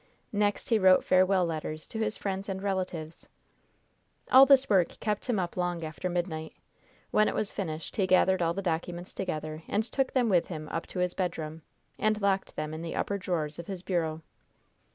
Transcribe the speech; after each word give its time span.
Next 0.33 0.69
he 0.69 0.79
wrote 0.79 1.03
farewell 1.03 1.45
letters 1.45 1.85
to 1.89 1.99
his 1.99 2.17
friends 2.17 2.49
and 2.49 2.59
relatives. 2.63 3.29
All 4.31 4.47
this 4.47 4.67
work 4.67 4.99
kept 4.99 5.25
him 5.27 5.37
up 5.37 5.55
long 5.55 5.83
after 5.85 6.09
midnight. 6.09 6.55
When 7.11 7.27
it 7.27 7.35
was 7.35 7.51
finished, 7.51 7.97
he 7.97 8.07
gathered 8.07 8.41
all 8.41 8.55
the 8.55 8.63
documents 8.63 9.13
together 9.13 9.61
and 9.67 9.83
took 9.83 10.13
them 10.13 10.27
with 10.27 10.47
him 10.47 10.67
up 10.69 10.87
to 10.87 10.99
his 11.01 11.13
bedroom, 11.13 11.61
and 11.99 12.19
locked 12.19 12.55
them 12.55 12.73
in 12.73 12.81
the 12.81 12.95
upper 12.95 13.19
drawers 13.19 13.59
of 13.59 13.67
his 13.67 13.83
bureau. 13.83 14.23